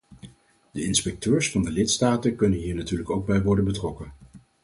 De 0.71 0.83
inspecteurs 0.83 1.51
van 1.51 1.63
de 1.63 1.69
lidstaten 1.71 2.35
kunnen 2.35 2.59
hier 2.59 2.75
natuurlijk 2.75 3.09
ook 3.09 3.25
bij 3.25 3.41
worden 3.41 3.65
betrokken. 3.65 4.13